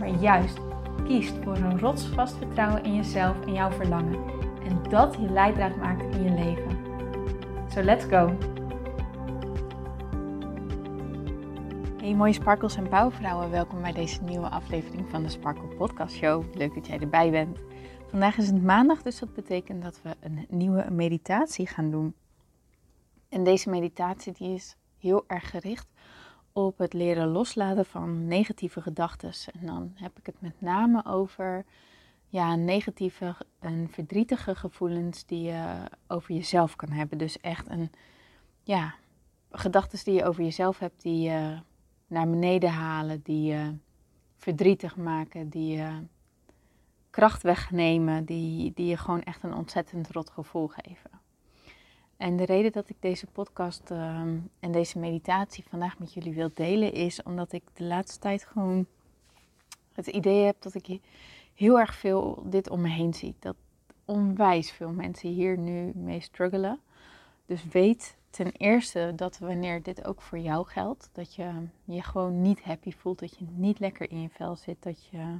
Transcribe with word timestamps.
maar 0.00 0.20
juist 0.20 0.58
kiest 1.04 1.34
voor 1.42 1.56
een 1.56 1.78
rotsvast 1.78 2.36
vertrouwen 2.36 2.84
in 2.84 2.94
jezelf 2.94 3.46
en 3.46 3.52
jouw 3.52 3.70
verlangen. 3.70 4.24
En 4.64 4.82
dat 4.88 5.14
je 5.14 5.30
leidraad 5.30 5.76
maakt 5.76 6.14
in 6.16 6.22
je 6.22 6.30
leven. 6.30 6.78
So 7.68 7.82
let's 7.82 8.04
go! 8.04 8.36
Hey 11.98 12.14
mooie 12.14 12.32
sparkels 12.32 12.76
en 12.76 12.88
bouwvrouwen, 12.88 13.50
welkom 13.50 13.82
bij 13.82 13.92
deze 13.92 14.22
nieuwe 14.22 14.48
aflevering 14.48 15.10
van 15.10 15.22
de 15.22 15.28
Sparkle 15.28 15.76
Podcast 15.76 16.16
Show. 16.16 16.54
Leuk 16.54 16.74
dat 16.74 16.86
jij 16.86 16.98
erbij 16.98 17.30
bent. 17.30 17.58
Vandaag 18.06 18.36
is 18.36 18.46
het 18.46 18.62
maandag, 18.62 19.02
dus 19.02 19.18
dat 19.18 19.34
betekent 19.34 19.82
dat 19.82 20.00
we 20.02 20.16
een 20.20 20.46
nieuwe 20.48 20.86
meditatie 20.90 21.66
gaan 21.66 21.90
doen. 21.90 22.14
En 23.28 23.44
deze 23.44 23.70
meditatie 23.70 24.32
die 24.32 24.54
is 24.54 24.76
heel 24.98 25.24
erg 25.26 25.50
gericht 25.50 25.86
op 26.52 26.78
het 26.78 26.92
leren 26.92 27.28
loslaten 27.28 27.84
van 27.84 28.26
negatieve 28.26 28.80
gedachten. 28.80 29.32
En 29.60 29.66
dan 29.66 29.92
heb 29.94 30.18
ik 30.18 30.26
het 30.26 30.40
met 30.40 30.60
name 30.60 31.04
over 31.06 31.64
ja, 32.28 32.54
negatieve 32.54 33.34
en 33.58 33.88
verdrietige 33.90 34.54
gevoelens 34.54 35.26
die 35.26 35.42
je 35.42 35.84
over 36.06 36.34
jezelf 36.34 36.76
kan 36.76 36.90
hebben. 36.90 37.18
Dus 37.18 37.40
echt 37.40 37.68
een, 37.68 37.90
ja, 38.62 38.94
gedachten 39.50 40.04
die 40.04 40.14
je 40.14 40.24
over 40.24 40.42
jezelf 40.42 40.78
hebt, 40.78 41.02
die 41.02 41.20
je 41.20 41.58
naar 42.06 42.30
beneden 42.30 42.70
halen, 42.70 43.20
die 43.22 43.42
je 43.42 43.74
verdrietig 44.36 44.96
maken, 44.96 45.48
die 45.48 45.76
je 45.76 46.02
kracht 47.10 47.42
wegnemen, 47.42 48.24
die, 48.24 48.72
die 48.74 48.86
je 48.86 48.96
gewoon 48.96 49.22
echt 49.22 49.42
een 49.42 49.54
ontzettend 49.54 50.10
rot 50.10 50.30
gevoel 50.30 50.68
geven. 50.68 51.19
En 52.20 52.36
de 52.36 52.44
reden 52.44 52.72
dat 52.72 52.88
ik 52.88 52.96
deze 53.00 53.26
podcast 53.26 53.90
ehm, 53.90 54.36
en 54.58 54.72
deze 54.72 54.98
meditatie 54.98 55.64
vandaag 55.68 55.98
met 55.98 56.12
jullie 56.12 56.34
wil 56.34 56.50
delen 56.54 56.92
is 56.92 57.22
omdat 57.22 57.52
ik 57.52 57.62
de 57.74 57.84
laatste 57.84 58.18
tijd 58.18 58.44
gewoon 58.44 58.86
het 59.92 60.06
idee 60.06 60.44
heb 60.44 60.56
dat 60.62 60.74
ik 60.74 61.00
heel 61.54 61.78
erg 61.78 61.94
veel 61.94 62.42
dit 62.46 62.70
om 62.70 62.80
me 62.80 62.88
heen 62.88 63.14
zie. 63.14 63.34
Dat 63.38 63.56
onwijs 64.04 64.70
veel 64.70 64.90
mensen 64.90 65.28
hier 65.28 65.58
nu 65.58 65.92
mee 65.94 66.20
struggelen. 66.20 66.80
Dus 67.46 67.64
weet 67.64 68.16
ten 68.30 68.52
eerste 68.52 69.12
dat 69.16 69.38
wanneer 69.38 69.82
dit 69.82 70.04
ook 70.04 70.20
voor 70.20 70.38
jou 70.38 70.66
geldt, 70.66 71.10
dat 71.12 71.34
je 71.34 71.52
je 71.84 72.02
gewoon 72.02 72.42
niet 72.42 72.62
happy 72.62 72.92
voelt, 72.92 73.18
dat 73.18 73.38
je 73.38 73.46
niet 73.50 73.78
lekker 73.78 74.10
in 74.10 74.22
je 74.22 74.28
vel 74.28 74.56
zit, 74.56 74.82
dat 74.82 75.06
je 75.06 75.38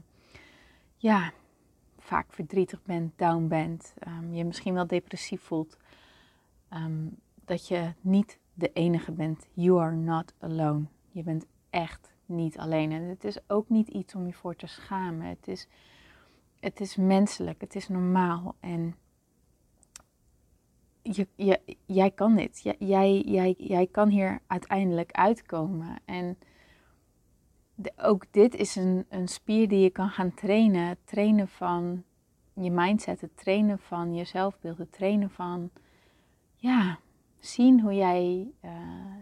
ja, 0.97 1.33
vaak 1.99 2.33
verdrietig 2.33 2.83
bent, 2.83 3.19
down 3.19 3.49
bent, 3.49 3.95
um, 4.07 4.35
je 4.35 4.45
misschien 4.45 4.75
wel 4.75 4.87
depressief 4.87 5.43
voelt 5.43 5.79
Ehm, 6.71 7.07
dat 7.45 7.69
je 7.69 7.93
niet 8.01 8.39
de 8.55 8.73
enige 8.73 9.13
bent. 9.13 9.49
You 9.53 9.81
are 9.81 9.95
not 9.95 10.35
alone. 10.39 10.85
Je 11.11 11.23
bent 11.23 11.47
echt 11.71 12.13
niet 12.27 12.59
alleen. 12.59 12.93
En 12.93 13.03
het 13.03 13.25
is 13.25 13.39
ook 13.49 13.69
niet 13.69 13.89
iets 13.89 14.15
om 14.15 14.27
je 14.27 14.33
voor 14.33 14.57
te 14.57 14.67
schamen. 14.67 15.27
Het 15.27 15.49
is, 15.49 15.69
het 16.61 16.81
is 16.81 16.97
menselijk, 16.97 17.61
het 17.61 17.75
is 17.75 17.89
normaal. 17.89 18.55
En 18.61 18.95
je, 21.03 21.27
jij 21.87 22.11
kan 22.11 22.37
dit. 22.37 22.61
Jij, 22.79 23.21
jij, 23.21 23.55
jij 23.59 23.87
kan 23.87 24.09
hier 24.09 24.41
uiteindelijk 24.47 25.13
uitkomen. 25.13 25.99
En 26.05 26.39
ook 27.97 28.25
dit 28.31 28.55
is 28.55 28.77
een, 28.77 29.07
een 29.09 29.29
spier 29.29 29.69
die 29.69 29.81
je 29.81 29.91
kan 29.91 30.09
gaan 30.09 30.35
trainen. 30.35 30.97
Trainen 31.05 31.49
van 31.49 32.05
je 32.55 32.71
mindset, 32.71 33.21
het 33.21 33.37
trainen 33.37 33.79
van 33.79 34.15
je 34.15 34.25
zelfbeeld, 34.25 34.79
het 34.79 34.93
trainen 34.93 35.31
van 35.31 35.71
ja, 36.61 36.99
zien 37.39 37.81
hoe, 37.81 37.95
jij, 37.95 38.53
uh, 38.65 38.71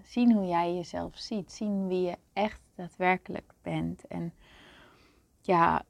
zien 0.05 0.33
hoe 0.33 0.47
jij 0.47 0.75
jezelf 0.75 1.17
ziet. 1.19 1.53
Zien 1.53 1.89
wie 1.89 2.03
je 2.03 2.17
echt 2.33 2.61
daadwerkelijk 2.75 3.53
bent. 3.63 4.07
En 4.07 4.33
ja, 5.41 5.85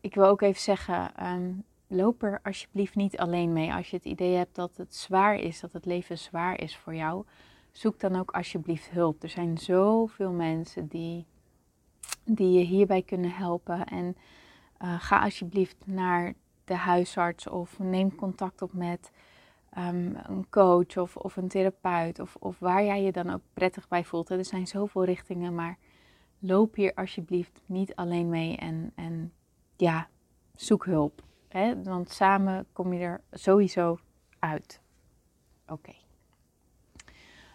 ik 0.00 0.14
wil 0.14 0.24
ook 0.24 0.40
even 0.40 0.60
zeggen, 0.60 1.26
um, 1.26 1.64
loop 1.86 2.22
er 2.22 2.40
alsjeblieft 2.42 2.94
niet 2.94 3.18
alleen 3.18 3.52
mee. 3.52 3.72
Als 3.72 3.90
je 3.90 3.96
het 3.96 4.04
idee 4.04 4.36
hebt 4.36 4.54
dat 4.54 4.76
het 4.76 4.94
zwaar 4.94 5.36
is, 5.36 5.60
dat 5.60 5.72
het 5.72 5.84
leven 5.84 6.18
zwaar 6.18 6.60
is 6.60 6.76
voor 6.76 6.94
jou, 6.94 7.24
zoek 7.72 8.00
dan 8.00 8.16
ook 8.16 8.30
alsjeblieft 8.30 8.90
hulp. 8.90 9.22
Er 9.22 9.28
zijn 9.28 9.58
zoveel 9.58 10.32
mensen 10.32 10.86
die, 10.86 11.26
die 12.24 12.58
je 12.58 12.64
hierbij 12.64 13.02
kunnen 13.02 13.32
helpen. 13.32 13.84
En 13.84 14.16
uh, 14.82 15.00
ga 15.00 15.22
alsjeblieft 15.22 15.86
naar 15.86 16.34
de 16.64 16.74
huisarts 16.74 17.48
of 17.48 17.78
neem 17.78 18.14
contact 18.14 18.62
op 18.62 18.72
met 18.72 19.10
Ehm, 19.74 20.14
een 20.14 20.48
coach 20.50 20.96
of, 20.96 21.16
of 21.16 21.36
een 21.36 21.48
therapeut 21.48 22.18
of, 22.18 22.36
of 22.36 22.58
waar 22.58 22.84
jij 22.84 23.02
je 23.02 23.12
dan 23.12 23.30
ook 23.30 23.40
prettig 23.52 23.88
bij 23.88 24.04
voelt. 24.04 24.30
Er 24.30 24.44
zijn 24.44 24.66
zoveel 24.66 25.04
richtingen, 25.04 25.54
maar 25.54 25.78
loop 26.38 26.74
hier 26.74 26.94
alsjeblieft 26.94 27.60
niet 27.66 27.94
alleen 27.94 28.28
mee 28.28 28.56
en, 28.56 28.92
en 28.94 29.32
ja, 29.76 30.08
zoek 30.54 30.84
hulp. 30.84 31.22
Hè? 31.48 31.82
Want 31.82 32.10
samen 32.10 32.66
kom 32.72 32.92
je 32.92 33.00
er 33.00 33.20
sowieso 33.30 33.98
uit. 34.38 34.80
Oké. 35.66 35.92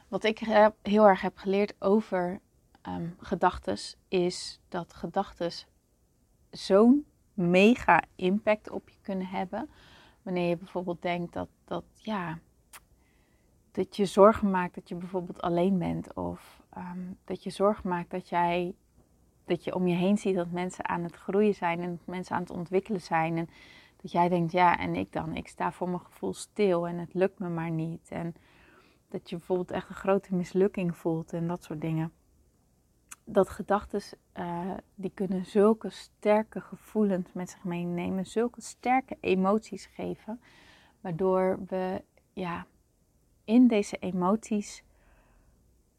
Wat 0.08 0.24
ik 0.24 0.40
heel 0.82 1.08
erg 1.08 1.22
heb 1.22 1.38
geleerd 1.38 1.74
over 1.80 2.40
um, 2.88 3.16
gedachten 3.20 3.78
is 4.08 4.60
dat 4.70 4.94
gedachten 4.94 5.52
zo'n 6.50 7.06
mega 7.34 8.04
impact 8.16 8.70
op 8.70 8.90
je 8.90 8.98
kunnen 9.02 9.28
hebben 9.28 9.70
Wanneer 10.30 10.50
je 10.50 10.58
bijvoorbeeld 10.58 11.02
denkt 11.02 11.34
dat, 11.34 11.48
dat, 11.70 11.84
ja, 11.94 12.40
dat 13.72 13.96
je 13.96 14.06
zorgen 14.06 14.50
maakt 14.50 14.76
dat 14.76 14.90
je 14.90 14.96
bijvoorbeeld 14.96 15.42
alleen 15.42 15.78
bent. 15.78 16.14
Of 16.14 16.62
ehm, 16.70 17.00
dat 17.26 17.44
je 17.44 17.50
zorgen 17.50 17.90
maakt 17.90 18.12
dat 18.12 18.30
jij 18.30 18.76
dat 19.46 19.64
je 19.64 19.76
om 19.76 19.88
je 19.88 19.96
heen 19.96 20.18
ziet 20.18 20.36
dat 20.36 20.52
mensen 20.52 20.88
aan 20.88 21.04
het 21.04 21.16
groeien 21.16 21.56
zijn 21.56 21.82
en 21.82 21.90
dat 21.90 22.06
mensen 22.06 22.36
aan 22.36 22.42
het 22.42 22.52
ontwikkelen 22.52 23.02
zijn. 23.02 23.38
En 23.38 23.50
dat 24.02 24.12
jij 24.12 24.30
denkt, 24.30 24.52
ja, 24.52 24.78
en 24.78 24.96
ik 24.96 25.12
dan? 25.12 25.36
Ik 25.36 25.48
sta 25.48 25.72
voor 25.72 25.90
mijn 25.90 26.00
gevoel 26.00 26.34
stil 26.34 26.88
en 26.88 26.98
het 26.98 27.14
lukt 27.14 27.40
me 27.40 27.50
maar 27.50 27.72
niet. 27.72 28.10
En 28.10 28.36
dat 29.08 29.30
je 29.30 29.36
bijvoorbeeld 29.36 29.72
echt 29.72 29.90
een 29.90 29.96
grote 29.96 30.36
mislukking 30.36 30.98
voelt 30.98 31.34
en 31.34 31.48
dat 31.48 31.64
soort 31.64 31.82
dingen 31.82 32.12
dat 33.24 33.50
gedachten, 33.50 34.02
uh, 34.40 34.74
die 34.96 35.12
kunnen 35.14 35.46
zulke 35.46 35.90
sterke 35.90 36.62
gevoelens 36.62 37.34
met 37.34 37.50
zich 37.50 37.64
meenemen, 37.64 38.26
zulke 38.26 38.62
sterke 38.62 39.18
emoties 39.20 39.86
geven, 39.86 40.42
waardoor 41.02 41.60
we 41.68 42.04
ja, 42.34 42.66
in 43.44 43.68
deze 43.68 43.98
emoties 43.98 44.84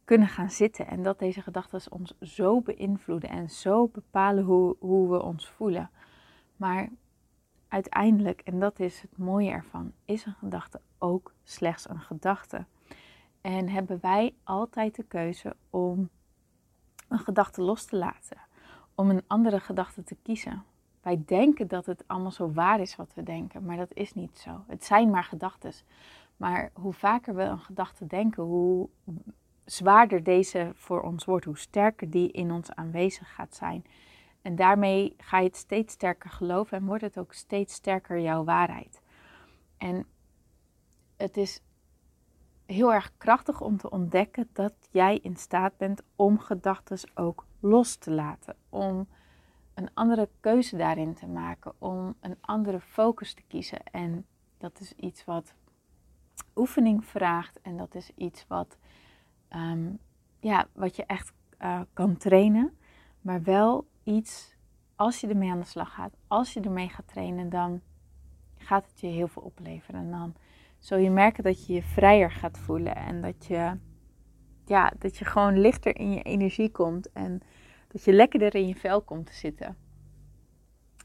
kunnen 0.04 0.28
gaan 0.28 0.50
zitten 0.50 0.86
en 0.86 1.02
dat 1.02 1.18
deze 1.18 1.42
gedachten 1.42 1.92
ons 1.92 2.14
zo 2.20 2.60
beïnvloeden 2.60 3.30
en 3.30 3.50
zo 3.50 3.88
bepalen 3.88 4.44
hoe, 4.44 4.76
hoe 4.78 5.10
we 5.10 5.22
ons 5.22 5.48
voelen. 5.48 5.90
Maar 6.56 6.88
uiteindelijk, 7.68 8.40
en 8.40 8.60
dat 8.60 8.80
is 8.80 9.00
het 9.00 9.18
mooie 9.18 9.50
ervan, 9.50 9.92
is 10.04 10.24
een 10.24 10.34
gedachte 10.34 10.80
ook 10.98 11.34
slechts 11.44 11.88
een 11.88 12.00
gedachte. 12.00 12.64
En 13.40 13.68
hebben 13.68 13.98
wij 14.00 14.34
altijd 14.44 14.96
de 14.96 15.02
keuze 15.02 15.56
om 15.70 16.08
een 17.08 17.18
gedachte 17.18 17.62
los 17.62 17.84
te 17.84 17.96
laten, 17.96 18.36
om 18.94 19.10
een 19.10 19.22
andere 19.26 19.60
gedachte 19.60 20.04
te 20.04 20.16
kiezen. 20.22 20.64
Wij 21.00 21.22
denken 21.26 21.68
dat 21.68 21.86
het 21.86 22.04
allemaal 22.06 22.30
zo 22.30 22.52
waar 22.52 22.80
is 22.80 22.96
wat 22.96 23.14
we 23.14 23.22
denken, 23.22 23.64
maar 23.64 23.76
dat 23.76 23.94
is 23.94 24.14
niet 24.14 24.38
zo. 24.38 24.64
Het 24.66 24.84
zijn 24.84 25.10
maar 25.10 25.24
gedachten. 25.24 25.72
Maar 26.36 26.70
hoe 26.74 26.92
vaker 26.92 27.34
we 27.34 27.42
een 27.42 27.60
gedachte 27.60 28.06
denken, 28.06 28.42
hoe 28.42 28.88
zwaarder 29.64 30.22
deze 30.22 30.70
voor 30.74 31.02
ons 31.02 31.24
wordt, 31.24 31.44
hoe 31.44 31.58
sterker 31.58 32.10
die 32.10 32.30
in 32.30 32.52
ons 32.52 32.72
aanwezig 32.74 33.34
gaat 33.34 33.54
zijn. 33.54 33.84
En 34.42 34.56
daarmee 34.56 35.14
ga 35.16 35.38
je 35.38 35.46
het 35.46 35.56
steeds 35.56 35.92
sterker 35.92 36.30
geloven 36.30 36.78
en 36.78 36.86
wordt 36.86 37.02
het 37.02 37.18
ook 37.18 37.32
steeds 37.32 37.74
sterker 37.74 38.20
jouw 38.20 38.44
waarheid. 38.44 39.02
En 39.76 40.06
het 41.16 41.36
is 41.36 41.62
heel 42.66 42.92
erg 42.92 43.12
krachtig 43.16 43.60
om 43.60 43.76
te 43.76 43.90
ontdekken 43.90 44.48
dat 44.52 44.74
jij 44.90 45.18
in 45.18 45.36
staat 45.36 45.76
bent 45.76 46.02
om 46.16 46.38
gedachten 46.38 47.10
ook 47.14 47.46
los 47.60 47.96
te 47.96 48.10
laten. 48.10 48.56
Om 48.68 49.08
een 49.80 49.90
andere 49.94 50.28
keuze 50.40 50.76
daarin 50.76 51.14
te 51.14 51.26
maken. 51.26 51.72
Om 51.78 52.14
een 52.20 52.36
andere 52.40 52.80
focus 52.80 53.34
te 53.34 53.42
kiezen. 53.48 53.82
En 53.84 54.26
dat 54.58 54.80
is 54.80 54.92
iets 54.92 55.24
wat 55.24 55.54
oefening 56.56 57.04
vraagt. 57.04 57.60
En 57.60 57.76
dat 57.76 57.94
is 57.94 58.10
iets 58.16 58.44
wat, 58.48 58.78
um, 59.50 59.98
ja, 60.40 60.66
wat 60.72 60.96
je 60.96 61.04
echt 61.04 61.32
uh, 61.62 61.80
kan 61.92 62.16
trainen. 62.16 62.76
Maar 63.20 63.42
wel 63.42 63.88
iets 64.02 64.56
als 64.96 65.20
je 65.20 65.26
ermee 65.26 65.50
aan 65.50 65.60
de 65.60 65.66
slag 65.66 65.94
gaat, 65.94 66.16
als 66.26 66.52
je 66.52 66.60
ermee 66.60 66.88
gaat 66.88 67.08
trainen, 67.08 67.48
dan 67.48 67.80
gaat 68.56 68.86
het 68.86 69.00
je 69.00 69.06
heel 69.06 69.28
veel 69.28 69.42
opleveren. 69.42 70.00
En 70.00 70.10
dan 70.10 70.34
zul 70.78 70.98
je 70.98 71.10
merken 71.10 71.44
dat 71.44 71.66
je 71.66 71.72
je 71.72 71.82
vrijer 71.82 72.30
gaat 72.30 72.58
voelen 72.58 72.96
en 72.96 73.20
dat 73.20 73.46
je, 73.46 73.76
ja, 74.64 74.92
dat 74.98 75.16
je 75.16 75.24
gewoon 75.24 75.58
lichter 75.58 75.96
in 75.96 76.12
je 76.12 76.22
energie 76.22 76.70
komt 76.70 77.12
en 77.12 77.40
dat 77.92 78.04
je 78.04 78.12
lekkerder 78.12 78.54
in 78.54 78.68
je 78.68 78.74
vel 78.74 79.00
komt 79.02 79.26
te 79.26 79.34
zitten. 79.34 79.76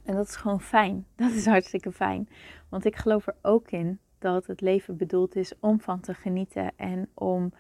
En 0.04 0.16
dat 0.16 0.28
is 0.28 0.36
gewoon 0.36 0.62
fijn. 0.62 1.06
Dat 1.16 1.32
is 1.32 1.46
hartstikke 1.46 1.92
fijn. 1.92 2.30
Want 2.70 2.86
ik 2.86 2.96
geloof 2.96 3.28
er 3.28 3.36
ook 3.42 3.72
in 3.72 4.00
dat 4.20 4.48
het 4.48 4.62
leven 4.62 4.98
bedoeld 4.98 5.36
is 5.36 5.54
om 5.60 5.82
van 5.82 6.00
te 6.00 6.14
genieten 6.14 6.72
en 6.76 7.10
om, 7.14 7.54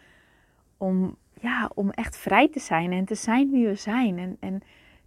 om, 0.77 1.17
ja, 1.33 1.71
om 1.73 1.89
echt 1.89 2.17
vrij 2.17 2.49
te 2.49 2.59
zijn 2.59 2.91
en 2.91 3.05
te 3.05 3.15
zijn 3.15 3.51
wie 3.51 3.67
we 3.67 3.75
zijn. 3.75 4.17
En, 4.17 4.37
en, 4.39 4.61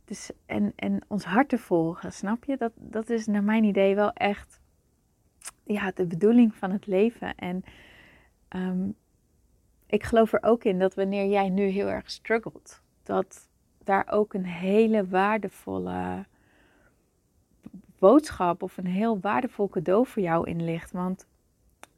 dus, 0.04 0.30
en, 0.46 0.72
en 0.76 1.00
ons 1.08 1.24
hart 1.24 1.48
te 1.48 1.58
volgen, 1.58 2.12
snap 2.12 2.44
je? 2.44 2.56
Dat, 2.56 2.72
dat 2.74 3.10
is 3.10 3.26
naar 3.26 3.44
mijn 3.44 3.64
idee 3.64 3.94
wel 3.94 4.12
echt 4.12 4.60
ja, 5.64 5.90
de 5.94 6.06
bedoeling 6.06 6.54
van 6.54 6.70
het 6.70 6.86
leven. 6.86 7.34
En 7.34 7.64
um, 8.48 8.94
ik 9.86 10.02
geloof 10.02 10.32
er 10.32 10.42
ook 10.42 10.64
in 10.64 10.78
dat 10.78 10.94
wanneer 10.94 11.26
jij 11.26 11.48
nu 11.48 11.62
heel 11.62 11.88
erg 11.88 12.10
struggelt, 12.10 12.82
dat 13.02 13.47
daar 13.88 14.06
ook 14.10 14.34
een 14.34 14.44
hele 14.44 15.06
waardevolle 15.06 16.24
boodschap 17.98 18.62
of 18.62 18.76
een 18.76 18.86
heel 18.86 19.20
waardevol 19.20 19.68
cadeau 19.68 20.06
voor 20.06 20.22
jou 20.22 20.48
in 20.48 20.64
ligt. 20.64 20.92
Want 20.92 21.26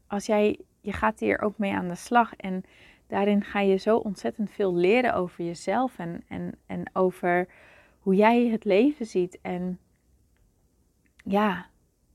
als 0.06 0.26
jij, 0.26 0.58
je 0.80 0.92
gaat 0.92 1.20
hier 1.20 1.40
ook 1.40 1.58
mee 1.58 1.72
aan 1.72 1.88
de 1.88 1.94
slag 1.94 2.36
en 2.36 2.64
daarin 3.06 3.44
ga 3.44 3.60
je 3.60 3.76
zo 3.76 3.96
ontzettend 3.96 4.50
veel 4.50 4.74
leren 4.74 5.14
over 5.14 5.44
jezelf 5.44 5.98
en, 5.98 6.22
en, 6.28 6.52
en 6.66 6.90
over 6.92 7.48
hoe 8.00 8.14
jij 8.14 8.46
het 8.46 8.64
leven 8.64 9.06
ziet. 9.06 9.38
En 9.42 9.78
ja, 11.24 11.66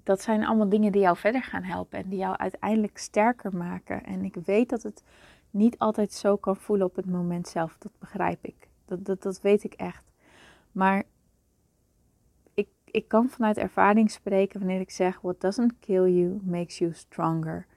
dat 0.03 0.21
zijn 0.21 0.45
allemaal 0.45 0.69
dingen 0.69 0.91
die 0.91 1.01
jou 1.01 1.17
verder 1.17 1.43
gaan 1.43 1.63
helpen 1.63 1.99
en 1.99 2.09
die 2.09 2.19
jou 2.19 2.37
uiteindelijk 2.37 2.97
sterker 2.97 3.57
maken. 3.57 4.03
En 4.03 4.23
ik 4.23 4.35
weet 4.45 4.69
dat 4.69 4.83
het 4.83 5.03
niet 5.49 5.77
altijd 5.77 6.13
zo 6.13 6.35
kan 6.35 6.55
voelen 6.55 6.87
op 6.87 6.95
het 6.95 7.05
moment 7.05 7.47
zelf. 7.47 7.77
Dat 7.77 7.91
begrijp 7.99 8.45
ik. 8.45 8.67
Dat, 8.85 9.05
dat, 9.05 9.21
dat 9.21 9.41
weet 9.41 9.63
ik 9.63 9.73
echt. 9.73 10.11
Maar 10.71 11.03
ik, 12.53 12.67
ik 12.85 13.07
kan 13.07 13.29
vanuit 13.29 13.57
ervaring 13.57 14.11
spreken 14.11 14.59
wanneer 14.59 14.79
ik 14.79 14.91
zeg: 14.91 15.21
What 15.21 15.41
doesn't 15.41 15.79
kill 15.79 16.07
you 16.07 16.39
makes 16.43 16.77
you 16.77 16.93
stronger. 16.93 17.67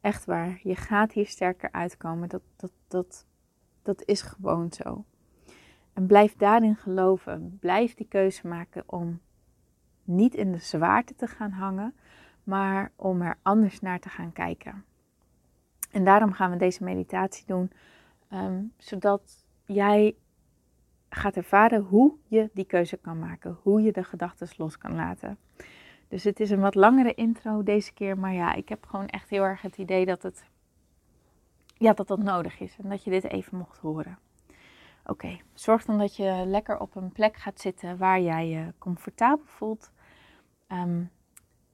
Echt 0.00 0.24
waar. 0.24 0.60
Je 0.62 0.76
gaat 0.76 1.12
hier 1.12 1.26
sterker 1.26 1.72
uitkomen. 1.72 2.28
Dat, 2.28 2.42
dat, 2.56 2.72
dat, 2.88 3.26
dat 3.82 4.02
is 4.04 4.22
gewoon 4.22 4.72
zo. 4.72 5.04
En 5.92 6.06
blijf 6.06 6.36
daarin 6.36 6.76
geloven. 6.76 7.58
Blijf 7.60 7.94
die 7.94 8.08
keuze 8.08 8.46
maken 8.46 8.82
om 8.86 9.20
niet 10.04 10.34
in 10.34 10.52
de 10.52 10.58
zwaarte 10.58 11.14
te 11.14 11.26
gaan 11.26 11.50
hangen, 11.50 11.94
maar 12.42 12.92
om 12.96 13.22
er 13.22 13.38
anders 13.42 13.80
naar 13.80 14.00
te 14.00 14.08
gaan 14.08 14.32
kijken. 14.32 14.84
En 15.90 16.04
daarom 16.04 16.32
gaan 16.32 16.50
we 16.50 16.56
deze 16.56 16.84
meditatie 16.84 17.46
doen, 17.46 17.70
ehm, 18.28 18.62
zodat 18.76 19.46
jij 19.64 20.16
gaat 21.14 21.36
ervaren 21.36 21.80
hoe 21.80 22.14
je 22.26 22.50
die 22.52 22.64
keuze 22.64 22.96
kan 22.96 23.18
maken, 23.18 23.58
hoe 23.62 23.82
je 23.82 23.92
de 23.92 24.04
gedachten 24.04 24.48
los 24.56 24.78
kan 24.78 24.94
laten. 24.94 25.38
Dus 26.08 26.24
het 26.24 26.40
is 26.40 26.50
een 26.50 26.60
wat 26.60 26.74
langere 26.74 27.14
intro 27.14 27.62
deze 27.62 27.92
keer, 27.92 28.18
maar 28.18 28.32
ja, 28.32 28.54
ik 28.54 28.68
heb 28.68 28.86
gewoon 28.86 29.06
echt 29.06 29.28
heel 29.28 29.42
erg 29.42 29.62
het 29.62 29.78
idee 29.78 30.06
dat 30.06 30.22
het, 30.22 30.44
ja, 31.78 31.92
dat 31.92 32.08
dat 32.08 32.22
nodig 32.22 32.60
is 32.60 32.76
en 32.82 32.88
dat 32.88 33.04
je 33.04 33.10
dit 33.10 33.24
even 33.24 33.58
mocht 33.58 33.78
horen. 33.78 34.18
Oké, 35.06 35.38
zorg 35.54 35.84
dan 35.84 35.98
dat 35.98 36.16
je 36.16 36.42
lekker 36.46 36.78
op 36.78 36.96
een 36.96 37.12
plek 37.12 37.36
gaat 37.36 37.60
zitten 37.60 37.96
waar 37.96 38.20
jij 38.20 38.48
je 38.48 38.72
comfortabel 38.78 39.44
voelt. 39.46 39.92
Ehm, 40.66 41.04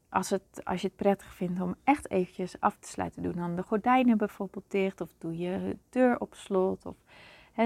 als, 0.09 0.31
het, 0.31 0.65
als 0.65 0.81
je 0.81 0.87
het 0.87 0.97
prettig 0.97 1.35
vindt 1.35 1.61
om 1.61 1.75
echt 1.85 2.11
eventjes 2.11 2.61
af 2.61 2.77
te 2.77 2.89
sluiten, 2.89 3.23
doe 3.23 3.33
dan 3.33 3.57
de 3.57 3.63
gordijnen 3.63 4.19
bijvoorbeeld 4.19 4.71
dicht 4.71 5.01
of 5.01 5.11
doe 5.19 5.39
je 5.39 5.77
deur 5.89 6.21
op 6.21 6.35
slot. 6.35 6.87
Of 6.87 6.97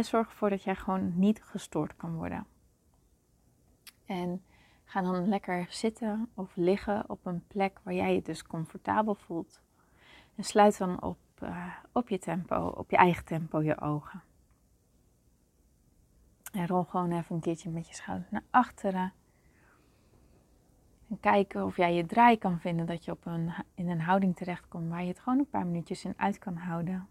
zorg 0.03 0.29
ervoor 0.29 0.51
dat 0.51 0.63
jij 0.63 0.75
gewoon 0.75 1.19
niet 1.19 1.43
gestoord 1.43 1.97
kan 1.97 2.15
worden. 2.15 2.47
En 4.07 4.45
ga 4.85 5.03
dan 5.03 5.29
lekker 5.29 5.67
zitten 5.69 6.31
of 6.35 6.57
liggen 6.57 7.11
op 7.11 7.27
een 7.27 7.47
plek 7.47 7.81
waar 7.83 7.95
jij 7.95 8.15
je 8.15 8.23
dus 8.23 8.43
comfortabel 8.43 9.15
voelt. 9.15 9.63
En 10.35 10.45
sluit 10.45 10.79
dan 10.79 11.03
op, 11.03 11.19
uh, 11.43 11.75
op 11.93 12.09
je 12.09 12.19
tempo, 12.19 12.67
op 12.67 12.91
je 12.91 12.97
eigen 12.97 13.25
tempo, 13.25 13.63
je 13.63 13.81
ogen. 13.81 14.23
En 16.53 16.67
rol 16.67 16.85
gewoon 16.85 17.13
even 17.13 17.35
een 17.35 17.41
keertje 17.41 17.71
met 17.71 17.89
je 17.89 17.95
schouders 17.95 18.31
naar 18.31 18.45
achteren. 18.51 19.13
En 21.09 21.21
kijken 21.21 21.65
of 21.65 21.77
jij 21.77 21.95
je 21.95 22.07
draai 22.07 22.39
kan 22.39 22.61
vinden, 22.61 22.87
dat 22.87 23.05
je 23.05 23.11
op 23.11 23.27
een, 23.27 23.53
in 23.75 23.89
een 23.89 24.01
houding 24.01 24.37
terechtkomt 24.37 24.89
waar 24.89 25.03
je 25.03 25.09
het 25.09 25.21
gewoon 25.21 25.39
een 25.39 25.51
paar 25.51 25.67
minuutjes 25.67 26.05
in 26.05 26.15
uit 26.17 26.39
kan 26.39 26.57
houden. 26.57 27.09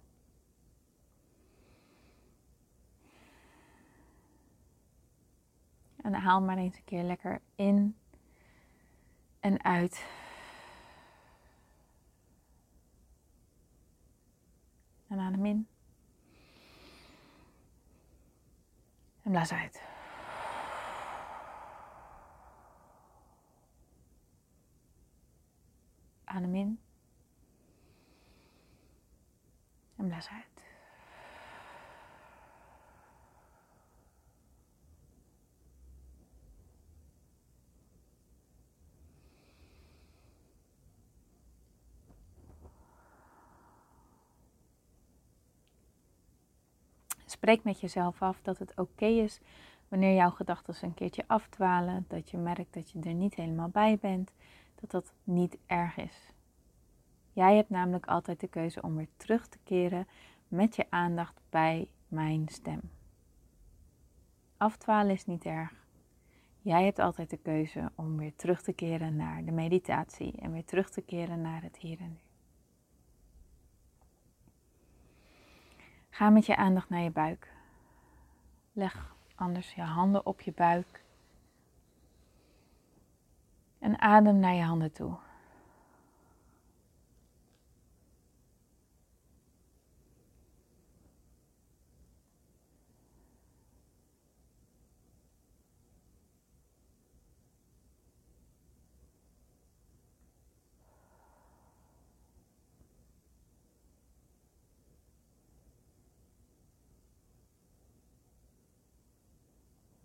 En 6.03 6.13
haal 6.13 6.41
maar 6.41 6.57
eens 6.57 6.77
een 6.77 6.83
keer 6.83 7.03
lekker 7.03 7.41
in 7.55 7.97
en 9.39 9.63
uit. 9.63 10.05
En 15.07 15.19
adem 15.19 15.45
in. 15.45 15.67
En 19.21 19.31
blaas 19.31 19.51
uit. 19.51 19.81
Adem 26.23 26.55
in. 26.55 26.79
En 29.95 30.07
blaas 30.07 30.29
uit. 30.29 30.52
Spreek 47.33 47.63
met 47.63 47.79
jezelf 47.79 48.21
af 48.21 48.41
dat 48.41 48.57
het 48.57 48.73
oké 48.75 49.05
is 49.05 49.39
wanneer 49.87 50.15
jouw 50.15 50.29
gedachten 50.29 50.75
een 50.81 50.93
keertje 50.93 51.23
afdwalen, 51.27 52.05
dat 52.07 52.29
je 52.29 52.37
merkt 52.37 52.73
dat 52.73 52.91
je 52.91 52.99
er 52.99 53.13
niet 53.13 53.35
helemaal 53.35 53.69
bij 53.69 53.97
bent, 53.97 54.31
dat 54.75 54.91
dat 54.91 55.13
niet 55.23 55.57
erg 55.65 55.97
is. 55.97 56.31
Jij 57.31 57.55
hebt 57.55 57.69
namelijk 57.69 58.05
altijd 58.05 58.39
de 58.39 58.47
keuze 58.47 58.81
om 58.81 58.95
weer 58.95 59.07
terug 59.17 59.47
te 59.47 59.57
keren 59.63 60.07
met 60.47 60.75
je 60.75 60.85
aandacht 60.89 61.41
bij 61.49 61.87
mijn 62.07 62.47
stem. 62.47 62.81
Afdwalen 64.57 65.11
is 65.13 65.25
niet 65.25 65.45
erg. 65.45 65.73
Jij 66.61 66.83
hebt 66.83 66.99
altijd 66.99 67.29
de 67.29 67.37
keuze 67.37 67.91
om 67.95 68.17
weer 68.17 68.35
terug 68.35 68.61
te 68.61 68.73
keren 68.73 69.15
naar 69.15 69.45
de 69.45 69.51
meditatie 69.51 70.33
en 70.39 70.51
weer 70.51 70.65
terug 70.65 70.89
te 70.89 71.01
keren 71.01 71.41
naar 71.41 71.61
het 71.61 71.77
hier 71.77 71.99
en 71.99 72.09
nu. 72.09 72.22
Ga 76.13 76.29
met 76.29 76.45
je 76.45 76.55
aandacht 76.55 76.89
naar 76.89 77.01
je 77.01 77.11
buik. 77.11 77.51
Leg 78.71 79.15
anders 79.35 79.73
je 79.73 79.81
handen 79.81 80.25
op 80.25 80.41
je 80.41 80.51
buik. 80.51 81.03
En 83.79 83.99
adem 83.99 84.39
naar 84.39 84.53
je 84.53 84.63
handen 84.63 84.91
toe. 84.91 85.17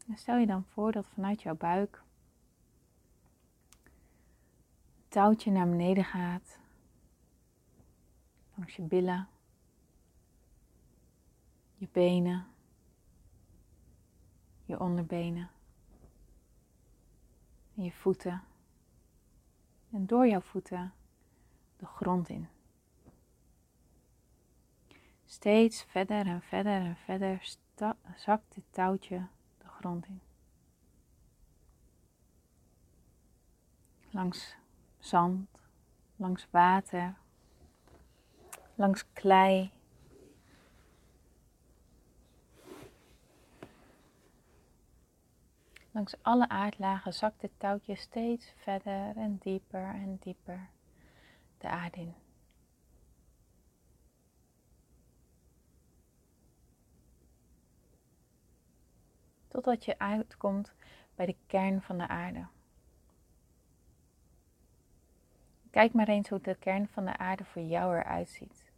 En 0.08 0.16
stel 0.16 0.36
je 0.36 0.46
dan 0.46 0.64
voor 0.64 0.92
dat 0.92 1.06
vanuit 1.06 1.42
jouw 1.42 1.56
buik 1.56 2.02
een 4.96 5.08
touwtje 5.08 5.50
naar 5.50 5.68
beneden 5.68 6.04
gaat, 6.04 6.58
langs 8.54 8.76
je 8.76 8.82
billen, 8.82 9.28
je 11.74 11.88
benen, 11.92 12.46
je 14.64 14.80
onderbenen 14.80 15.50
en 17.74 17.84
je 17.84 17.92
voeten. 17.92 18.42
En 19.90 20.06
door 20.06 20.26
jouw 20.26 20.40
voeten 20.40 20.92
de 21.76 21.86
grond 21.86 22.28
in. 22.28 22.48
Steeds 25.24 25.82
verder 25.82 26.26
en 26.26 26.42
verder 26.42 26.80
en 26.80 26.96
verder 26.96 27.56
zakt 28.16 28.54
dit 28.54 28.64
touwtje 28.70 29.26
langs 34.10 34.56
zand, 34.98 35.48
langs 36.16 36.46
water, 36.50 37.14
langs 38.74 39.04
klei. 39.12 39.70
Langs 45.90 46.14
alle 46.22 46.48
aardlagen 46.48 47.14
zakt 47.14 47.40
dit 47.40 47.50
touwtje 47.56 47.94
steeds 47.94 48.52
verder 48.56 49.16
en 49.16 49.38
dieper 49.38 49.94
en 49.94 50.16
dieper 50.20 50.68
de 51.58 51.68
aarde 51.68 52.00
in. 52.00 52.14
Totdat 59.48 59.84
je 59.84 59.98
uitkomt 59.98 60.74
bij 61.14 61.26
de 61.26 61.36
kern 61.46 61.82
van 61.82 61.98
de 61.98 62.08
aarde. 62.08 62.46
Kijk 65.70 65.92
maar 65.92 66.08
eens 66.08 66.28
hoe 66.28 66.40
de 66.40 66.54
kern 66.54 66.88
van 66.88 67.04
de 67.04 67.16
aarde 67.16 67.44
voor 67.44 67.62
jou 67.62 67.96
eruit 67.96 68.28
ziet. 68.30 68.72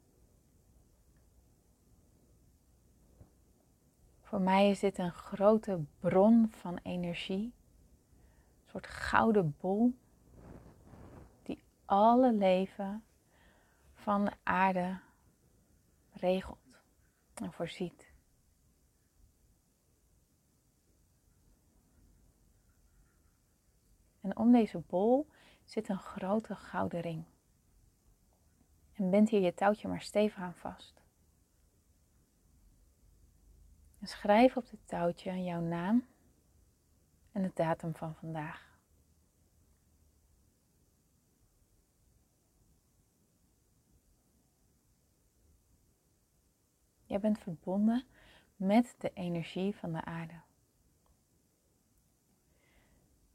Voor 4.22 4.40
mij 4.40 4.70
is 4.70 4.80
dit 4.80 4.98
een 4.98 5.12
grote 5.12 5.80
bron 6.00 6.50
van 6.50 6.78
energie, 6.82 7.44
een 7.44 8.70
soort 8.70 8.86
gouden 8.86 9.56
bol 9.60 9.94
die 11.42 11.62
alle 11.84 12.32
leven 12.32 13.04
van 13.94 14.24
de 14.24 14.32
aarde 14.42 14.98
regelt 16.12 16.58
en 17.34 17.52
voorziet. 17.52 18.09
En 24.30 24.36
om 24.36 24.52
deze 24.52 24.78
bol 24.78 25.26
zit 25.64 25.88
een 25.88 25.98
grote 25.98 26.54
gouden 26.54 27.00
ring. 27.00 27.24
En 28.92 29.10
bent 29.10 29.28
hier 29.28 29.40
je 29.40 29.54
touwtje 29.54 29.88
maar 29.88 30.00
stevig 30.00 30.38
aan 30.38 30.54
vast. 30.54 31.02
En 34.00 34.06
schrijf 34.06 34.56
op 34.56 34.70
het 34.70 34.88
touwtje 34.88 35.42
jouw 35.42 35.60
naam 35.60 36.06
en 37.32 37.42
de 37.42 37.50
datum 37.54 37.94
van 37.94 38.14
vandaag. 38.14 38.78
Jij 47.04 47.20
bent 47.20 47.38
verbonden 47.38 48.04
met 48.56 48.94
de 48.98 49.10
energie 49.14 49.76
van 49.76 49.92
de 49.92 50.04
aarde. 50.04 50.40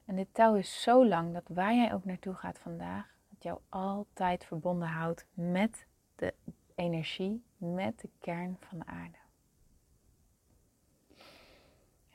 En 0.05 0.15
dit 0.15 0.33
touw 0.33 0.55
is 0.55 0.81
zo 0.81 1.07
lang 1.07 1.33
dat 1.33 1.47
waar 1.47 1.75
jij 1.75 1.93
ook 1.93 2.05
naartoe 2.05 2.33
gaat 2.33 2.59
vandaag, 2.59 3.15
het 3.29 3.43
jou 3.43 3.59
altijd 3.69 4.45
verbonden 4.45 4.87
houdt 4.87 5.25
met 5.33 5.87
de 6.15 6.33
energie, 6.75 7.43
met 7.57 7.99
de 7.99 8.09
kern 8.19 8.57
van 8.59 8.79
de 8.79 8.85
aarde. 8.85 9.17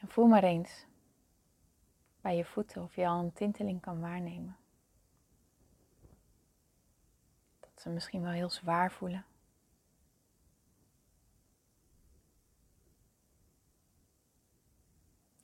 En 0.01 0.09
voel 0.09 0.27
maar 0.27 0.45
eens 0.45 0.87
bij 2.21 2.37
je 2.37 2.45
voeten 2.45 2.83
of 2.83 2.95
je 2.95 3.07
al 3.07 3.21
een 3.21 3.33
tinteling 3.33 3.81
kan 3.81 4.01
waarnemen. 4.01 4.57
Dat 7.61 7.81
ze 7.81 7.89
misschien 7.89 8.23
wel 8.23 8.33
heel 8.33 8.51
zwaar 8.51 8.93
voelen. 8.93 9.25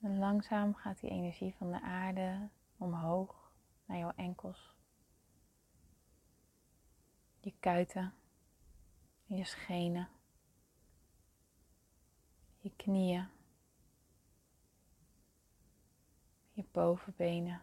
En 0.06 0.18
langzaam 0.18 0.74
gaat 0.74 1.00
die 1.00 1.10
energie 1.10 1.54
van 1.54 1.70
de 1.70 1.80
aarde 1.80 2.48
omhoog 2.76 3.52
naar 3.84 3.98
jouw 3.98 4.12
enkels, 4.16 4.74
je 7.40 7.52
kuiten, 7.60 8.14
je 9.24 9.44
schenen, 9.44 10.08
je 12.58 12.72
knieën, 12.76 13.28
je 16.52 16.64
bovenbenen, 16.72 17.62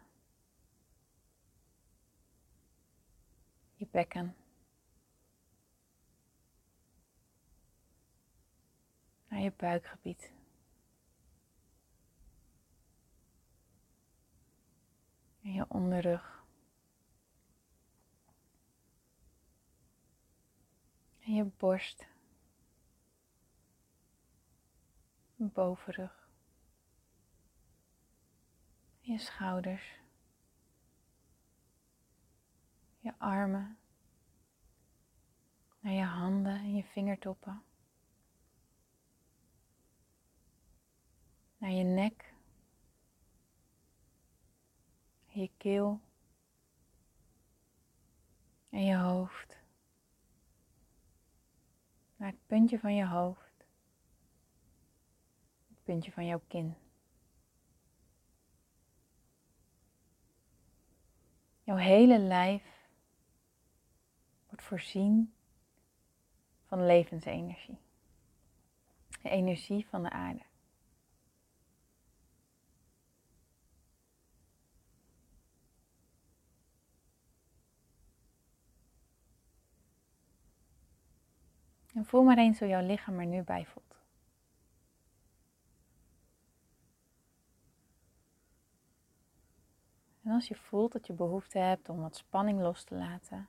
je 3.74 3.88
bekken. 3.92 4.36
Naar 9.28 9.40
je 9.40 9.52
buikgebied. 9.52 10.43
Je 15.64 15.74
onderrug. 15.74 16.44
En 21.20 21.34
je 21.34 21.44
borst. 21.44 22.08
Bovenrug. 25.36 26.30
Je 29.00 29.18
schouders. 29.18 30.00
Je 33.00 33.14
armen. 33.18 33.78
Naar 35.80 35.94
je 35.94 36.04
handen 36.04 36.56
en 36.56 36.76
je 36.76 36.84
vingertoppen. 36.84 37.64
Naar 41.58 41.72
je 41.72 41.84
nek 41.84 42.33
je 45.34 45.52
keel 45.58 46.02
en 48.70 48.84
je 48.84 48.98
hoofd. 48.98 49.62
Naar 52.16 52.30
het 52.30 52.46
puntje 52.46 52.80
van 52.80 52.96
je 52.96 53.06
hoofd, 53.06 53.66
het 55.68 55.84
puntje 55.84 56.12
van 56.12 56.26
jouw 56.26 56.42
kin. 56.48 56.76
Jouw 61.64 61.78
hele 61.78 62.20
lijf 62.20 62.88
wordt 64.48 64.64
voorzien 64.64 65.34
van 66.66 66.86
levensenergie. 66.86 67.78
De 69.22 69.30
energie 69.30 69.88
van 69.88 70.04
de 70.04 70.10
aarde. 70.10 70.44
En 81.94 82.06
voel 82.06 82.24
maar 82.24 82.38
eens 82.38 82.60
hoe 82.60 82.68
jouw 82.68 82.86
lichaam 82.86 83.20
er 83.20 83.26
nu 83.26 83.42
bij 83.42 83.66
voelt. 83.66 83.94
En 90.24 90.32
als 90.32 90.48
je 90.48 90.56
voelt 90.56 90.92
dat 90.92 91.08
je 91.08 91.14
behoefte 91.14 91.58
hebt 91.58 91.90
om 91.90 92.02
wat 92.02 92.16
spanning 92.16 92.60
los 92.62 92.84
te 92.84 92.96
laten, 92.96 93.48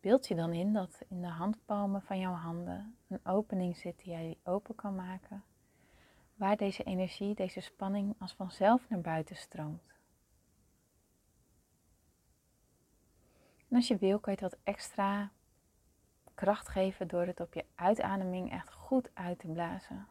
beeld 0.00 0.28
je 0.28 0.34
dan 0.34 0.52
in 0.52 0.72
dat 0.72 1.02
in 1.08 1.20
de 1.20 1.28
handpalmen 1.28 2.02
van 2.02 2.18
jouw 2.18 2.32
handen 2.32 2.96
een 3.08 3.20
opening 3.24 3.76
zit 3.76 3.98
die 3.98 4.12
jij 4.12 4.38
open 4.42 4.74
kan 4.74 4.94
maken, 4.94 5.44
waar 6.34 6.56
deze 6.56 6.82
energie, 6.82 7.34
deze 7.34 7.60
spanning 7.60 8.14
als 8.18 8.32
vanzelf 8.32 8.88
naar 8.88 9.00
buiten 9.00 9.36
stroomt. 9.36 9.92
En 13.68 13.76
als 13.76 13.88
je 13.88 13.96
wil, 13.96 14.18
kan 14.18 14.32
je 14.32 14.40
dat 14.40 14.58
extra 14.62 15.30
kracht 16.38 16.68
geven 16.68 17.08
door 17.08 17.26
het 17.26 17.40
op 17.40 17.54
je 17.54 17.64
uitademing 17.74 18.52
echt 18.52 18.72
goed 18.72 19.10
uit 19.14 19.38
te 19.38 19.46
blazen. 19.46 20.06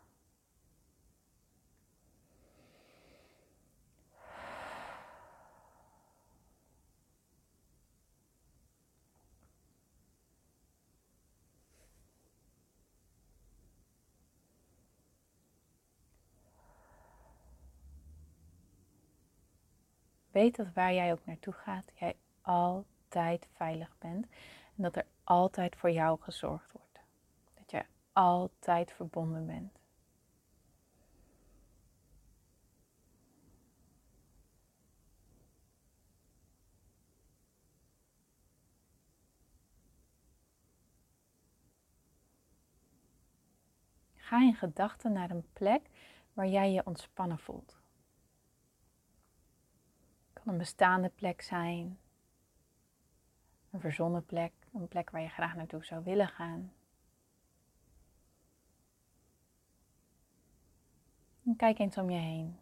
Weet 20.31 20.55
dat 20.55 20.73
waar 20.73 20.93
jij 20.93 21.11
ook 21.11 21.25
naartoe 21.25 21.53
gaat, 21.53 21.91
jij 21.95 22.15
altijd 22.41 23.47
veilig 23.53 23.95
bent 23.97 24.27
en 24.77 24.83
dat 24.83 24.95
er 24.95 25.05
altijd 25.23 25.75
voor 25.75 25.91
jou 25.91 26.21
gezorgd 26.21 26.71
wordt. 26.71 26.99
Dat 27.53 27.71
je 27.71 27.85
altijd 28.13 28.91
verbonden 28.91 29.45
bent. 29.45 29.79
Ga 44.15 44.41
in 44.41 44.55
gedachten 44.55 45.11
naar 45.11 45.29
een 45.29 45.47
plek 45.53 45.89
waar 46.33 46.47
jij 46.47 46.71
je 46.71 46.85
ontspannen 46.85 47.39
voelt. 47.39 47.77
Het 50.33 50.43
kan 50.43 50.53
een 50.53 50.57
bestaande 50.57 51.09
plek 51.09 51.41
zijn, 51.41 51.99
Een 53.69 53.79
verzonnen 53.79 54.25
plek, 54.25 54.53
een 54.73 54.87
plek 54.87 55.09
waar 55.09 55.21
je 55.21 55.29
graag 55.29 55.55
naartoe 55.55 55.85
zou 55.85 56.03
willen 56.03 56.27
gaan. 56.27 56.73
Kijk 61.57 61.79
eens 61.79 61.97
om 61.97 62.09
je 62.09 62.19
heen. 62.19 62.59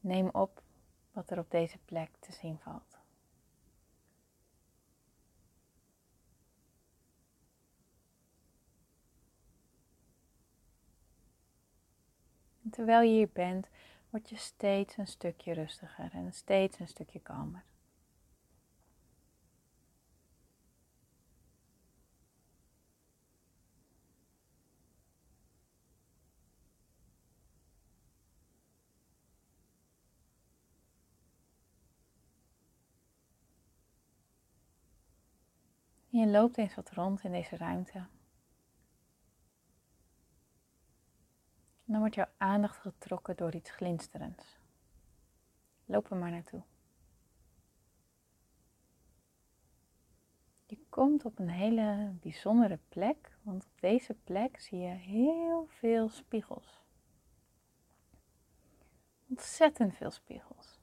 Neem 0.00 0.28
op 0.28 0.62
wat 1.12 1.30
er 1.30 1.38
op 1.38 1.50
deze 1.50 1.78
plek 1.78 2.10
te 2.18 2.32
zien 2.32 2.58
valt. 2.58 2.98
Terwijl 12.70 13.02
je 13.02 13.16
hier 13.16 13.30
bent, 13.32 13.68
word 14.10 14.28
je 14.28 14.36
steeds 14.36 14.96
een 14.96 15.06
stukje 15.06 15.52
rustiger 15.52 16.10
en 16.12 16.32
steeds 16.32 16.78
een 16.78 16.88
stukje 16.88 17.20
kalmer. 17.20 17.64
je 36.20 36.26
loopt 36.26 36.58
eens 36.58 36.74
wat 36.74 36.90
rond 36.90 37.24
in 37.24 37.32
deze 37.32 37.56
ruimte. 37.56 38.06
Dan 41.90 42.00
wordt 42.00 42.14
jouw 42.14 42.28
aandacht 42.36 42.76
getrokken 42.76 43.36
door 43.36 43.54
iets 43.54 43.70
glinsterends. 43.70 44.58
Loop 45.84 46.10
er 46.10 46.16
maar 46.16 46.30
naartoe. 46.30 46.62
Je 50.66 50.78
komt 50.88 51.24
op 51.24 51.38
een 51.38 51.48
hele 51.48 52.12
bijzondere 52.20 52.78
plek, 52.88 53.36
want 53.42 53.64
op 53.64 53.80
deze 53.80 54.14
plek 54.14 54.60
zie 54.60 54.78
je 54.78 54.94
heel 54.94 55.66
veel 55.68 56.08
spiegels. 56.08 56.84
Ontzettend 59.28 59.96
veel 59.96 60.10
spiegels. 60.10 60.80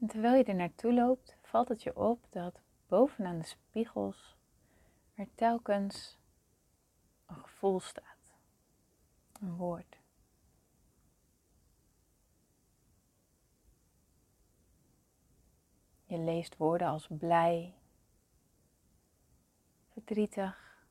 En 0.00 0.06
terwijl 0.06 0.34
je 0.34 0.44
er 0.44 0.54
naartoe 0.54 0.92
loopt, 0.94 1.36
valt 1.42 1.68
het 1.68 1.82
je 1.82 1.96
op 1.96 2.26
dat 2.30 2.60
bovenaan 2.86 3.38
de 3.38 3.44
spiegels 3.44 4.36
er 5.14 5.28
telkens 5.34 6.20
een 7.36 7.42
gevoel 7.42 7.80
staat. 7.80 8.32
Een 9.32 9.56
woord. 9.56 10.00
Je 16.04 16.18
leest 16.18 16.56
woorden 16.56 16.88
als 16.88 17.06
blij, 17.10 17.74
verdrietig, 19.92 20.86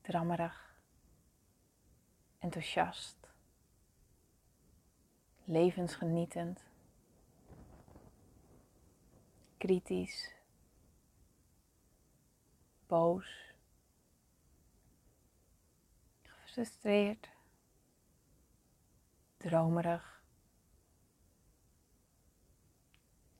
drammerig, 0.00 0.80
enthousiast, 2.38 3.16
levensgenietend 5.44 6.68
kritisch, 9.58 10.34
boos, 12.86 13.47
gefrustreerd, 16.58 17.28
dromerig, 19.36 20.22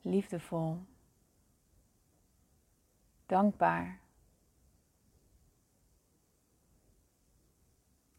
liefdevol, 0.01 0.87
dankbaar, 3.27 4.01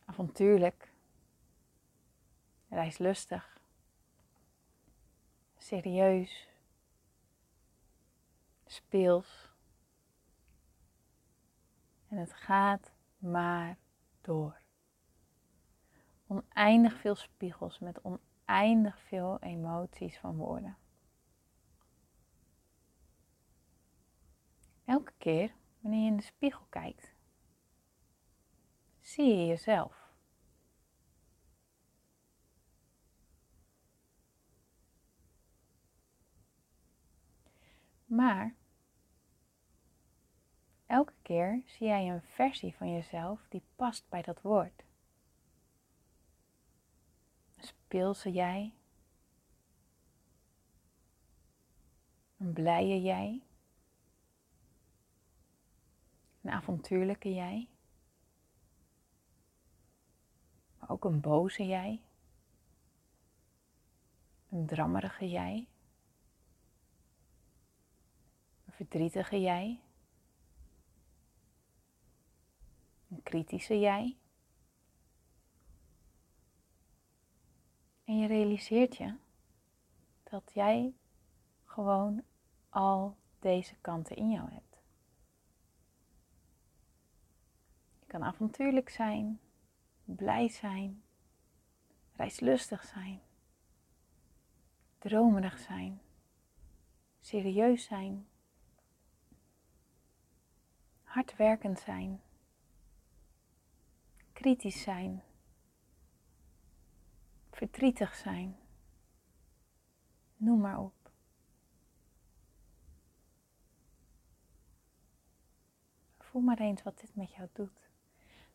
avontuurlijk, 0.06 0.91
reislustig, 2.69 3.58
serieus 5.58 6.47
speels. 8.65 9.47
En 12.08 12.17
het 12.17 12.34
gaat 12.34 12.91
maar 13.17 13.78
door. 14.21 14.67
Oneindig 16.30 17.00
veel 17.00 17.15
spiegels 17.15 17.80
met 17.80 18.00
oneindig 18.02 19.00
veel 19.00 19.39
emoties 19.39 20.18
van 20.18 20.36
woorden. 20.36 20.78
Elke 24.86 25.13
keer 25.18 25.54
wanneer 25.80 26.02
je 26.02 26.08
in 26.08 26.18
de 26.18 26.24
spiegel 26.24 26.65
kijkt, 26.70 27.13
zie 29.00 29.36
je 29.36 29.46
jezelf. 29.46 30.10
Maar 38.06 38.56
elke 40.86 41.13
keer 41.22 41.62
zie 41.65 41.88
jij 41.88 42.10
een 42.10 42.22
versie 42.22 42.76
van 42.76 42.92
jezelf 42.92 43.46
die 43.50 43.63
past 43.76 44.10
bij 44.10 44.22
dat 44.22 44.42
woord. 44.42 44.84
Een 47.56 47.63
speelse 47.89 48.32
jij. 48.32 48.73
Een 52.38 52.54
blije 52.54 53.02
jij. 53.02 53.43
Een 56.41 56.52
avontuurlijke 56.52 57.34
jij. 57.34 57.69
Maar 60.80 60.89
ook 60.89 61.06
een 61.06 61.19
boze 61.19 61.65
jij. 61.65 62.02
Een 64.49 64.65
drammerige 64.65 65.30
jij. 65.30 65.67
Een 68.65 68.73
verdrietige 68.73 69.41
jij. 69.41 69.82
Een 73.08 73.23
kritische 73.23 73.80
jij. 73.80 74.18
En 78.10 78.17
je 78.17 78.28
realiseert 78.28 78.98
je 78.98 79.15
dat 80.24 80.52
jij 80.54 80.93
gewoon 81.63 82.24
al 82.69 83.17
deze 83.39 83.76
kanten 83.82 84.15
in 84.15 84.30
jou 84.32 84.52
hebt. 84.52 84.82
Je 88.00 88.06
kan 88.08 88.24
avontuurlijk 88.24 88.89
zijn, 88.89 89.39
blij 90.04 90.50
zijn, 90.50 91.04
reislustig 92.15 92.84
zijn, 92.84 93.22
dromerig 94.98 95.60
zijn, 95.60 96.02
serieus 97.19 97.84
zijn, 97.84 98.28
hardwerkend 101.04 101.80
zijn 101.80 102.22
kritisch 104.34 104.82
zijn, 104.82 105.24
verdrietig 107.60 108.15
zijn. 108.15 108.58
Noem 110.36 110.60
maar 110.60 110.80
op. 110.80 111.12
Voel 116.19 116.41
maar 116.41 116.58
eens 116.60 116.84
wat 116.84 117.00
dit 117.00 117.15
met 117.15 117.32
jou 117.32 117.50
doet. 117.54 117.89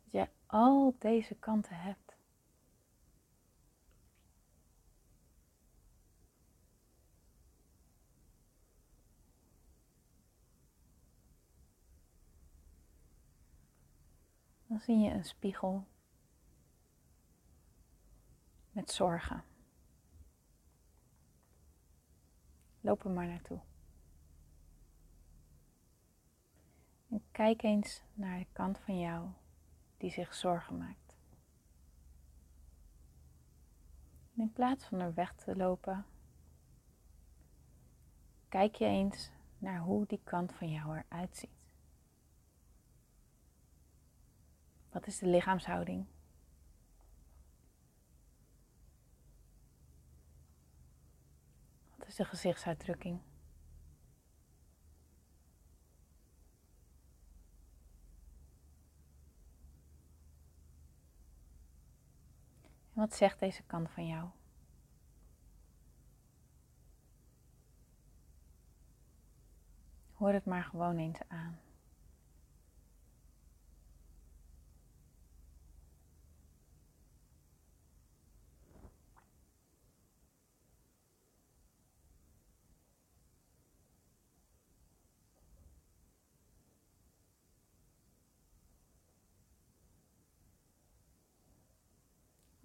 Dat 0.02 0.12
jij 0.12 0.30
al 0.46 0.94
deze 0.98 1.34
kanten 1.34 1.76
hebt. 1.76 2.16
dan 14.66 14.80
zie 14.80 14.98
je 14.98 15.10
een 15.10 15.24
spiegel 15.24 15.86
met 18.74 18.90
zorgen. 18.90 19.44
Loop 22.80 23.04
er 23.04 23.10
maar 23.10 23.26
naartoe. 23.26 23.60
En 27.08 27.22
kijk 27.30 27.62
eens 27.62 28.02
naar 28.14 28.38
de 28.38 28.46
kant 28.52 28.78
van 28.78 28.98
jou 28.98 29.28
die 29.96 30.10
zich 30.10 30.34
zorgen 30.34 30.78
maakt. 30.78 31.16
In 34.36 34.52
plaats 34.52 34.84
van 34.84 35.00
er 35.00 35.14
weg 35.14 35.34
te 35.34 35.56
lopen, 35.56 36.06
kijk 38.48 38.74
je 38.74 38.84
eens 38.84 39.30
naar 39.58 39.78
hoe 39.78 40.06
die 40.06 40.20
kant 40.24 40.52
van 40.52 40.70
jou 40.70 40.98
eruit 40.98 41.36
ziet. 41.36 41.66
Wat 44.90 45.06
is 45.06 45.18
de 45.18 45.26
lichaamshouding? 45.26 46.06
Is 52.06 52.14
de 52.14 52.24
gezichtsuitdrukking? 52.24 53.20
En 62.94 63.00
wat 63.00 63.14
zegt 63.14 63.38
deze 63.38 63.62
kant 63.62 63.90
van 63.90 64.06
jou? 64.06 64.28
Hoor 70.14 70.32
het 70.32 70.44
maar 70.44 70.64
gewoon 70.64 70.96
eens 70.96 71.20
aan. 71.28 71.63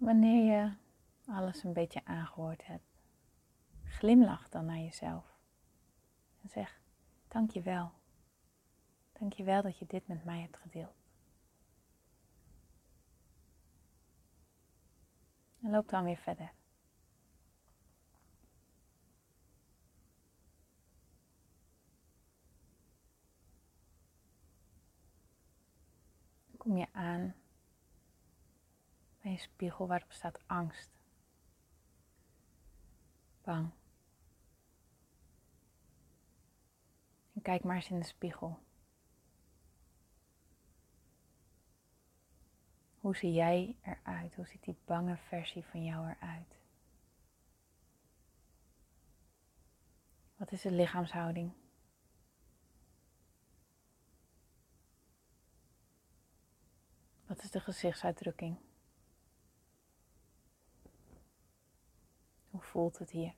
Wanneer 0.00 0.44
je 0.44 0.72
alles 1.26 1.64
een 1.64 1.72
beetje 1.72 2.04
aangehoord 2.04 2.66
hebt, 2.66 3.02
glimlach 3.84 4.48
dan 4.48 4.64
naar 4.64 4.78
jezelf 4.78 5.38
en 6.42 6.48
zeg: 6.48 6.80
Dank 7.28 7.50
je 7.50 7.62
wel. 7.62 7.92
Dank 9.12 9.32
je 9.32 9.44
wel 9.44 9.62
dat 9.62 9.78
je 9.78 9.86
dit 9.86 10.06
met 10.06 10.24
mij 10.24 10.40
hebt 10.40 10.56
gedeeld. 10.56 10.94
En 15.62 15.70
loop 15.70 15.88
dan 15.88 16.04
weer 16.04 16.16
verder. 16.16 16.52
kom 26.56 26.76
je 26.76 26.86
aan 26.92 27.34
bij 29.20 29.30
een 29.30 29.38
spiegel 29.38 29.86
waarop 29.86 30.12
staat 30.12 30.38
angst, 30.46 30.90
bang. 33.42 33.70
En 37.32 37.42
kijk 37.42 37.64
maar 37.64 37.76
eens 37.76 37.90
in 37.90 37.98
de 37.98 38.04
spiegel. 38.04 38.58
Hoe 43.00 43.16
zie 43.16 43.32
jij 43.32 43.76
eruit? 43.82 44.34
Hoe 44.34 44.46
ziet 44.46 44.64
die 44.64 44.76
bange 44.84 45.16
versie 45.16 45.64
van 45.64 45.84
jou 45.84 46.08
eruit? 46.08 46.58
Wat 50.36 50.52
is 50.52 50.60
de 50.60 50.70
lichaamshouding? 50.70 51.52
Wat 57.26 57.42
is 57.42 57.50
de 57.50 57.60
gezichtsuitdrukking? 57.60 58.56
Hoe 62.50 62.59
voelt 62.70 62.98
het 62.98 63.10
hier? 63.10 63.34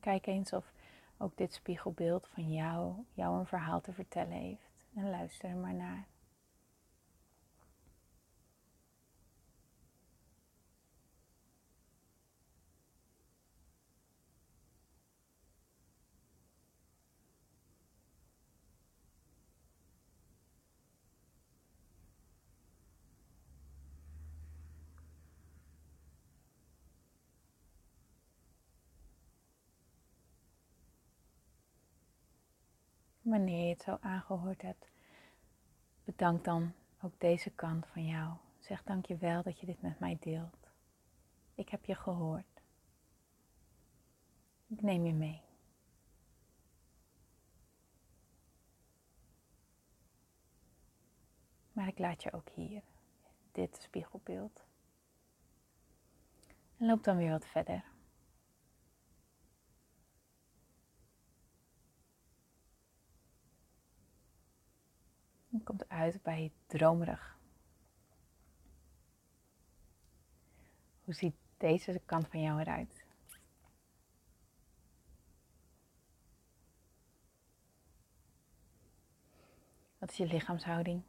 Kijk 0.00 0.26
eens 0.26 0.52
of 0.52 0.72
ook 1.16 1.36
dit 1.36 1.52
spiegelbeeld 1.52 2.28
van 2.28 2.52
jou 2.52 3.04
jou 3.14 3.38
een 3.38 3.46
verhaal 3.46 3.80
te 3.80 3.92
vertellen 3.92 4.32
heeft. 4.32 4.86
En 4.94 5.10
luister 5.10 5.48
er 5.50 5.56
maar 5.56 5.74
naar. 5.74 6.06
Wanneer 33.28 33.64
je 33.64 33.72
het 33.72 33.82
zo 33.82 33.96
aangehoord 34.00 34.62
hebt, 34.62 34.90
bedank 36.04 36.44
dan 36.44 36.72
ook 37.02 37.20
deze 37.20 37.50
kant 37.50 37.86
van 37.86 38.06
jou. 38.06 38.36
Zeg 38.58 38.82
dank 38.82 39.06
je 39.06 39.16
wel 39.16 39.42
dat 39.42 39.60
je 39.60 39.66
dit 39.66 39.82
met 39.82 39.98
mij 39.98 40.16
deelt. 40.20 40.70
Ik 41.54 41.68
heb 41.68 41.84
je 41.84 41.94
gehoord. 41.94 42.62
Ik 44.66 44.82
neem 44.82 45.06
je 45.06 45.12
mee. 45.12 45.42
Maar 51.72 51.88
ik 51.88 51.98
laat 51.98 52.22
je 52.22 52.32
ook 52.32 52.48
hier, 52.48 52.82
dit 53.52 53.76
spiegelbeeld. 53.82 54.64
En 56.76 56.86
loop 56.86 57.04
dan 57.04 57.16
weer 57.16 57.30
wat 57.30 57.46
verder. 57.46 57.84
Komt 65.68 65.88
uit 65.88 66.22
bij 66.22 66.52
dromerig. 66.66 67.38
Hoe 71.04 71.14
ziet 71.14 71.34
deze 71.56 72.00
kant 72.04 72.28
van 72.28 72.40
jou 72.40 72.60
eruit? 72.60 73.04
Wat 79.98 80.10
is 80.10 80.16
je 80.16 80.26
lichaamshouding? 80.26 81.02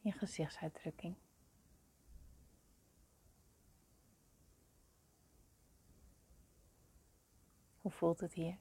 Je 0.00 0.12
gezichtsuitdrukking. 0.12 1.16
Hoe 7.80 7.90
voelt 7.92 8.20
het 8.20 8.32
hier? 8.32 8.58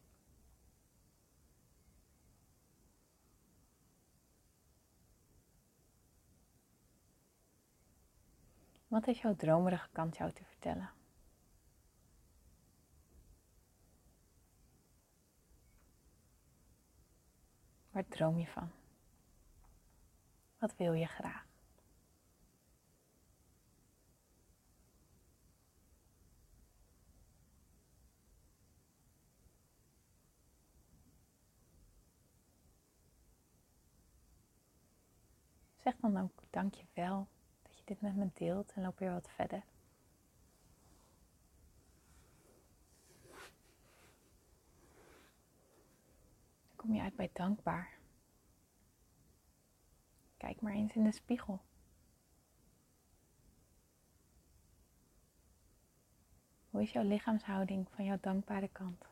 Wat 8.92 9.06
heeft 9.06 9.20
jouw 9.20 9.36
dromerige 9.36 9.90
kant 9.92 10.18
jou 10.18 10.32
te 10.32 10.44
vertellen? 10.44 10.90
Waar 17.92 18.08
droom 18.08 18.40
je 18.40 18.48
van? 18.48 18.72
Wat 20.58 20.76
wil 20.76 20.94
je 20.94 21.06
graag? 21.06 21.46
Zeg 35.84 35.96
dan 35.98 36.18
ook 36.18 36.44
dank 36.50 36.76
je 37.82 37.94
dit 37.94 38.02
met 38.02 38.16
me 38.16 38.30
deelt 38.34 38.74
en 38.74 38.82
loop 38.82 39.00
weer 39.00 39.12
wat 39.12 39.30
verder. 39.30 39.64
Dan 46.68 46.76
kom 46.76 46.94
je 46.94 47.02
uit 47.02 47.16
bij 47.16 47.30
dankbaar. 47.34 48.00
Kijk 50.38 50.62
maar 50.62 50.74
eens 50.74 50.96
in 50.96 51.04
de 51.04 51.12
spiegel. 51.12 51.62
Hoe 56.70 56.82
is 56.82 56.92
jouw 56.92 57.04
lichaamshouding 57.04 57.90
van 57.90 58.06
jouw 58.06 58.18
dankbare 58.22 58.68
kant? 58.68 59.10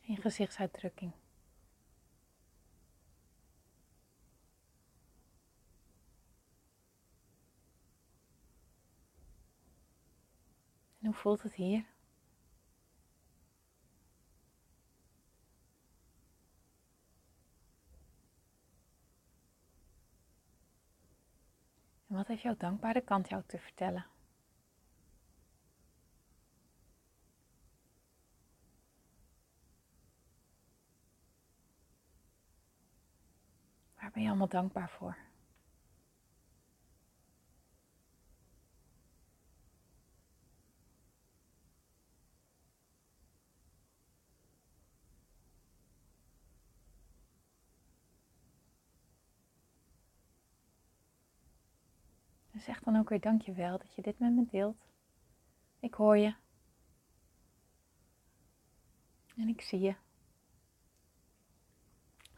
En 0.00 0.14
je 0.14 0.20
gezichtsuitdrukking. 0.20 1.12
hoe 11.08 11.16
voelt 11.16 11.42
het 11.42 11.54
hier? 11.54 11.84
En 22.06 22.16
wat 22.16 22.26
heeft 22.26 22.42
jouw 22.42 22.56
dankbare 22.56 23.00
kant 23.00 23.28
jou 23.28 23.42
te 23.46 23.58
vertellen? 23.58 24.06
Waar 33.94 34.10
ben 34.10 34.22
je 34.22 34.28
allemaal 34.28 34.48
dankbaar 34.48 34.90
voor? 34.90 35.27
Zeg 52.68 52.80
dan 52.80 52.96
ook 52.96 53.08
weer 53.08 53.20
dankjewel 53.20 53.78
dat 53.78 53.94
je 53.94 54.02
dit 54.02 54.18
met 54.18 54.32
me 54.32 54.46
deelt. 54.50 54.84
Ik 55.80 55.94
hoor 55.94 56.16
je. 56.16 56.34
En 59.36 59.48
ik 59.48 59.60
zie 59.60 59.80
je. 59.80 59.96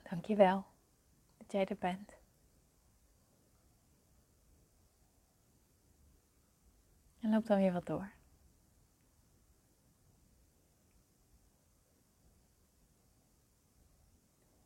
Dankjewel 0.02 0.66
dat 1.36 1.52
jij 1.52 1.66
er 1.66 1.76
bent. 1.78 2.14
En 7.20 7.30
loop 7.30 7.46
dan 7.46 7.58
weer 7.58 7.72
wat 7.72 7.86
door. 7.86 8.12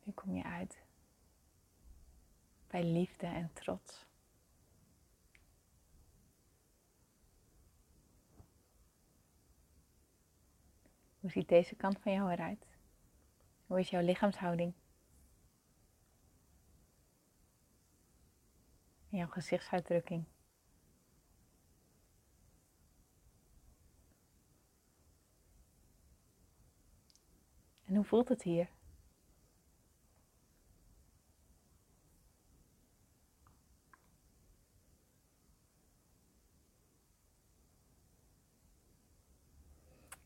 Nu 0.03 0.13
kom 0.13 0.35
je 0.37 0.43
uit 0.43 0.83
bij 2.67 2.85
liefde 2.85 3.27
en 3.27 3.53
trots. 3.53 4.07
Hoe 11.25 11.33
ziet 11.33 11.49
deze 11.49 11.75
kant 11.75 11.99
van 11.99 12.13
jou 12.13 12.33
eruit? 12.33 12.67
Hoe 13.67 13.81
is 13.81 13.91
jouw 13.91 14.03
lichaamshouding? 14.03 14.73
En 19.11 19.19
jouw 19.19 19.27
gezichtsuitdrukking? 19.27 20.25
En 27.85 27.95
hoe 27.95 28.05
voelt 28.05 28.29
het 28.29 28.43
hier? 28.43 28.74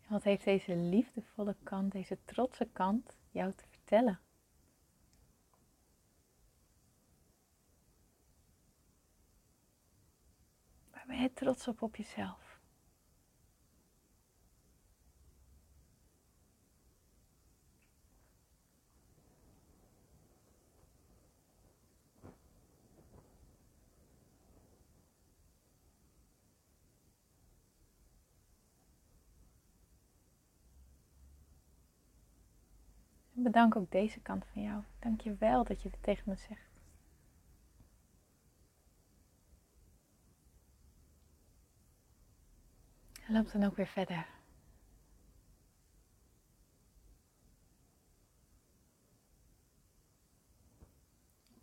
Wat 0.08 0.22
heeft 0.22 0.44
deze 0.44 0.76
liefdevolle 0.76 1.56
kant, 1.62 1.92
deze 1.92 2.18
trotse 2.24 2.68
kant 2.72 3.16
jou 3.30 3.52
te 3.52 3.64
vertellen? 3.70 4.20
Waar 10.90 11.04
ben 11.06 11.20
je 11.20 11.32
trots 11.32 11.68
op 11.68 11.82
op 11.82 11.96
jezelf? 11.96 12.47
Bedank 33.50 33.76
ook 33.76 33.90
deze 33.90 34.20
kant 34.20 34.44
van 34.52 34.62
jou. 34.62 34.82
Dank 34.98 35.20
je 35.20 35.34
wel 35.34 35.64
dat 35.64 35.82
je 35.82 35.90
dit 35.90 36.02
tegen 36.02 36.22
me 36.26 36.36
zegt. 36.36 36.70
En 43.26 43.32
loop 43.32 43.52
dan 43.52 43.64
ook 43.64 43.76
weer 43.76 43.86
verder. 43.86 44.26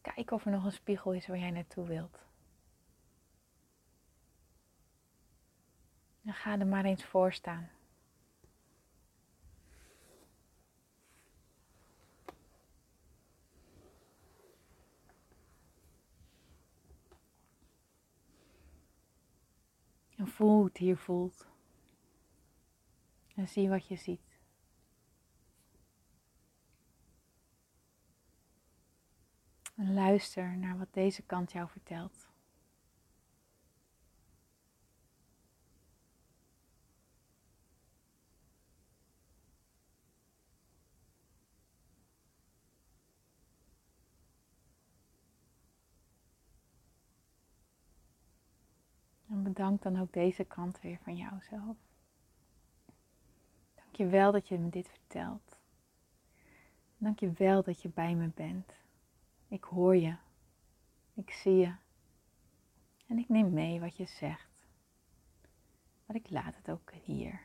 Kijk 0.02 0.32
of 0.32 0.46
er 0.46 0.52
nog 0.52 0.64
een 0.66 0.72
spiegel 0.72 1.14
is 1.14 1.28
waar 1.28 1.38
jij 1.38 1.52
naartoe 1.52 1.88
wilt. 1.88 2.20
En 6.24 6.34
ga 6.34 6.60
er 6.60 6.68
maar 6.68 6.86
eens 6.86 7.06
voor 7.06 7.34
staan. 7.34 7.75
Voel 20.28 20.56
hoe 20.56 20.66
het 20.66 20.78
hier 20.78 20.98
voelt. 20.98 21.48
En 23.36 23.48
zie 23.48 23.70
wat 23.70 23.88
je 23.88 23.96
ziet. 23.96 24.40
Luister 29.76 30.58
naar 30.58 30.78
wat 30.78 30.94
deze 30.94 31.22
kant 31.22 31.52
jou 31.52 31.70
vertelt. 31.70 32.28
En 49.30 49.44
bedank 49.56 49.82
dan 49.82 50.00
ook 50.00 50.14
deze 50.14 50.44
kant 50.44 50.82
weer 50.82 50.98
van 51.04 51.16
jouzelf. 51.16 51.78
Dank 53.76 53.96
je 53.96 54.06
wel 54.06 54.32
dat 54.32 54.48
je 54.48 54.60
me 54.60 54.70
dit 54.70 54.90
vertelt. 54.90 55.58
Dank 56.98 57.20
je 57.20 57.32
wel 57.32 57.64
dat 57.64 57.82
je 57.82 57.90
bij 57.90 58.16
me 58.16 58.32
bent. 58.36 58.74
Ik 59.48 59.64
hoor 59.64 59.96
je. 59.96 60.16
Ik 61.14 61.32
zie 61.32 61.56
je. 61.56 61.76
En 63.08 63.18
ik 63.18 63.30
neem 63.30 63.54
mee 63.54 63.80
wat 63.80 63.98
je 63.98 64.06
zegt. 64.06 64.68
Maar 66.06 66.16
ik 66.16 66.30
laat 66.30 66.56
het 66.56 66.70
ook 66.70 66.92
hier. 67.04 67.42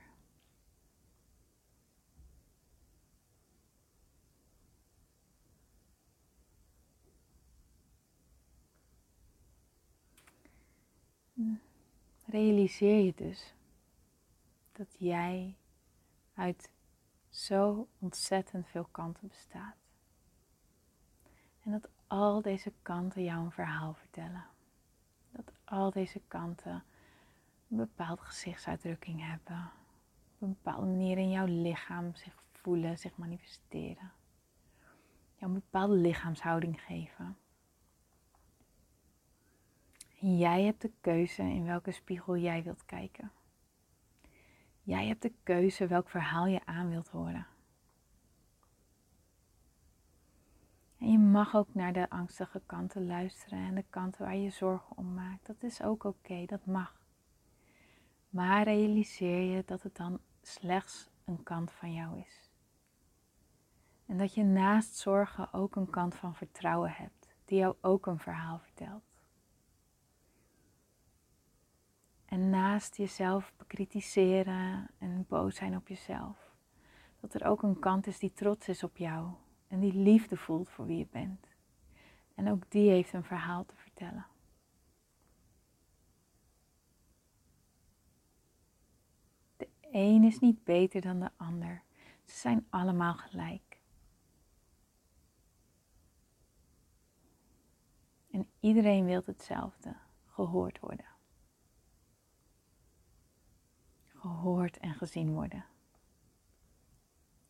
Realiseer 12.31 13.05
je 13.05 13.13
dus 13.15 13.55
dat 14.73 14.87
jij 14.99 15.57
uit 16.35 16.71
zo 17.29 17.89
ontzettend 17.99 18.69
veel 18.69 18.89
kanten 18.91 19.29
bestaat. 19.29 19.77
En 21.63 21.71
dat 21.71 21.89
al 22.07 22.43
deze 22.43 22.73
kanten 22.83 23.25
jou 23.25 23.45
een 23.45 23.53
verhaal 23.53 23.95
vertellen. 23.95 24.47
Dat 25.31 25.53
al 25.65 25.91
deze 25.91 26.21
kanten 26.29 26.85
een 27.69 27.77
bepaalde 27.77 28.23
gezichtsuitdrukking 28.23 29.27
hebben. 29.27 29.71
Op 30.35 30.43
een 30.43 30.57
bepaalde 30.63 30.87
manier 30.87 31.19
in 31.19 31.31
jouw 31.31 31.47
lichaam 31.47 32.15
zich 32.15 32.43
voelen, 32.53 32.99
zich 32.99 33.17
manifesteren. 33.17 34.13
Jou 35.35 35.53
een 35.53 35.61
bepaalde 35.61 35.95
lichaamshouding 35.95 36.81
geven. 36.81 37.37
Jij 40.23 40.63
hebt 40.63 40.81
de 40.81 40.93
keuze 41.01 41.43
in 41.43 41.65
welke 41.65 41.93
spiegel 41.93 42.37
jij 42.37 42.63
wilt 42.63 42.85
kijken. 42.85 43.33
Jij 44.83 45.07
hebt 45.07 45.23
de 45.23 45.33
keuze 45.43 45.87
welk 45.87 46.09
verhaal 46.09 46.47
je 46.47 46.67
aan 46.67 46.89
wilt 46.89 47.09
horen. 47.09 47.47
En 50.99 51.11
je 51.11 51.19
mag 51.19 51.55
ook 51.55 51.75
naar 51.75 51.93
de 51.93 52.11
angstige 52.11 52.63
kanten 52.67 53.07
luisteren 53.07 53.59
en 53.59 53.75
de 53.75 53.85
kanten 53.91 54.25
waar 54.25 54.37
je 54.37 54.51
zorgen 54.51 54.97
om 54.97 55.15
maakt. 55.15 55.47
Dat 55.47 55.63
is 55.63 55.83
ook 55.83 56.05
oké, 56.05 56.45
dat 56.47 56.67
mag. 56.67 57.01
Maar 58.31 58.63
realiseer 58.63 59.57
je 59.57 59.63
dat 59.67 59.83
het 59.83 59.97
dan 59.97 60.21
slechts 60.43 61.11
een 61.25 61.43
kant 61.43 61.73
van 61.73 61.93
jou 61.93 62.19
is. 62.19 62.51
En 64.07 64.19
dat 64.19 64.35
je 64.35 64.45
naast 64.45 64.95
zorgen 64.97 65.53
ook 65.53 65.77
een 65.77 65.91
kant 65.91 66.15
van 66.15 66.35
vertrouwen 66.35 66.91
hebt, 66.91 67.35
die 67.45 67.59
jou 67.59 67.75
ook 67.81 68.07
een 68.07 68.19
verhaal 68.19 68.59
vertelt. 68.59 69.10
En 72.31 72.51
naast 72.51 72.97
jezelf 72.97 73.53
bekritiseren 73.57 74.91
en 74.99 75.25
boos 75.29 75.57
zijn 75.57 75.77
op 75.77 75.89
jezelf, 75.89 76.55
dat 77.21 77.35
er 77.35 77.47
ook 77.47 77.63
een 77.63 77.79
kant 77.79 78.07
is 78.07 78.19
die 78.19 78.33
trots 78.33 78.69
is 78.69 78.83
op 78.83 78.97
jou 78.97 79.31
en 79.69 79.81
die 79.81 79.95
liefde 79.95 80.37
voelt 80.37 80.71
voor 80.71 80.87
wie 80.87 80.99
je 80.99 81.07
bent. 81.11 81.47
En 82.35 82.51
ook 82.51 82.71
die 82.71 82.91
heeft 82.91 83.13
een 83.13 83.25
verhaal 83.25 83.65
te 83.65 83.77
vertellen. 83.77 84.27
De 89.57 89.69
een 89.91 90.25
is 90.25 90.39
niet 90.39 90.65
beter 90.65 91.01
dan 91.01 91.21
de 91.21 91.31
ander. 91.37 91.83
Ze 92.25 92.39
zijn 92.39 92.67
allemaal 92.69 93.15
gelijk. 93.15 93.81
En 98.31 98.51
iedereen 98.61 99.05
wil 99.05 99.23
hetzelfde: 99.25 99.97
gehoord 100.27 100.79
worden. 100.79 101.19
Gehoord 104.21 104.79
en 104.79 104.95
gezien 104.95 105.33
worden. 105.35 105.65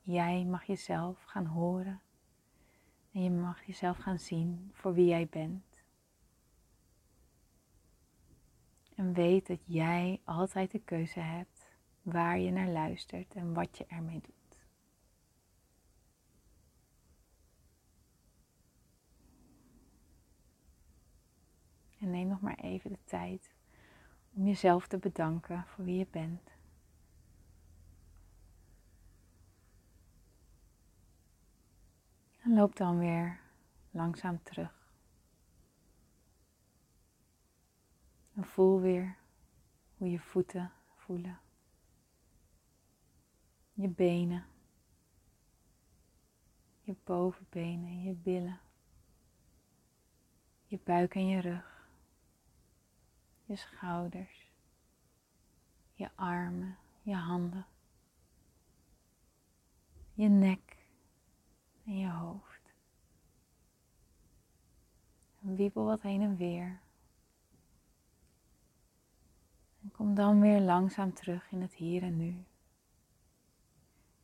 Jij 0.01 0.45
mag 0.45 0.65
jezelf 0.65 1.23
gaan 1.23 1.47
horen 1.47 2.01
en 3.13 3.23
je 3.23 3.31
mag 3.31 3.65
jezelf 3.65 3.97
gaan 3.97 4.19
zien 4.19 4.71
voor 4.73 4.95
wie 4.95 5.07
jij 5.07 5.27
bent. 5.29 5.83
En 8.95 9.13
weet 9.13 9.47
dat 9.47 9.61
jij 9.65 10.21
altijd 10.25 10.71
de 10.71 10.79
keuze 10.79 11.21
hebt 11.21 11.67
waar 12.03 12.39
je 12.39 12.51
naar 12.51 12.69
luistert 12.69 13.35
en 13.35 13.55
wat 13.55 13.79
je 13.79 13.87
ermee 13.87 14.21
doet. 14.21 14.59
En 21.99 22.11
neem 22.11 22.29
nog 22.29 22.41
maar 22.41 22.59
even 22.59 22.91
de 22.91 23.05
tijd 23.05 23.51
om 24.35 24.47
jezelf 24.47 24.87
te 24.87 24.99
bedanken 24.99 25.65
voor 25.67 25.85
wie 25.85 25.99
je 25.99 26.07
bent. 26.11 26.50
En 32.51 32.57
loop 32.57 32.77
dan 32.77 32.99
weer 32.99 33.41
langzaam 33.91 34.43
terug. 34.43 34.89
En 38.35 38.45
voel 38.45 38.81
weer 38.81 39.17
hoe 39.97 40.11
je 40.11 40.19
voeten 40.19 40.73
voelen. 40.97 41.41
Je 43.73 43.89
benen. 43.89 44.47
Je 46.81 46.97
bovenbenen, 47.05 48.03
je 48.03 48.13
billen. 48.15 48.61
Je 50.67 50.79
buik 50.85 51.15
en 51.15 51.27
je 51.27 51.41
rug. 51.41 51.89
Je 53.45 53.57
schouders. 53.57 54.51
Je 55.93 56.11
armen, 56.15 56.77
je 57.03 57.15
handen. 57.15 57.67
Je 60.15 60.29
nek 60.29 60.80
en 61.91 61.99
je 61.99 62.11
hoofd. 62.11 62.75
En 65.43 65.57
wiebel 65.57 65.85
wat 65.85 66.03
heen 66.03 66.23
en 66.23 66.37
weer. 66.37 66.81
En 69.83 69.91
kom 69.91 70.15
dan 70.15 70.41
weer 70.41 70.61
langzaam 70.61 71.15
terug 71.15 71.51
in 71.51 71.61
het 71.61 71.75
hier 71.75 72.03
en 72.03 72.17
nu. 72.17 72.45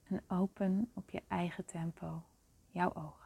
En 0.02 0.22
open 0.28 0.90
op 0.94 1.10
je 1.10 1.22
eigen 1.28 1.64
tempo 1.64 2.22
jouw 2.70 2.94
ogen. 2.94 3.25